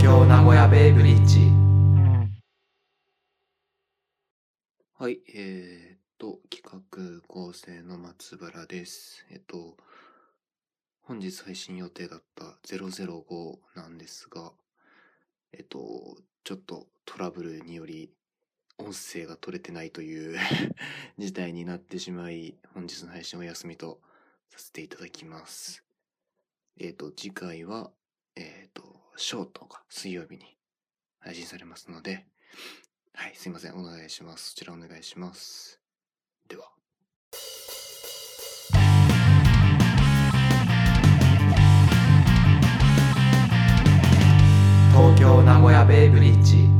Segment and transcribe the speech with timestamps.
[0.00, 1.50] 古屋ベイブリッジ
[4.96, 9.26] はい、えー、っと、企画構成の松原です。
[9.30, 9.76] えっと、
[11.02, 14.52] 本日配信予定だった005なんですが、
[15.52, 18.10] えっと、ちょっとトラブルにより
[18.78, 20.38] 音声が取れてないという
[21.18, 24.00] 事態になってしまい、本日の配信お休みと
[24.48, 25.84] させていただきます。
[26.78, 27.90] えっと、次回は、
[28.36, 30.44] えっと、ショートが水曜日に
[31.18, 32.24] 配信されますので、
[33.14, 33.74] はい、すいません。
[33.74, 34.50] お願いします。
[34.50, 35.80] そちらお願いします。
[36.48, 36.70] では。
[44.92, 46.77] 東京名古屋ベイブリッジ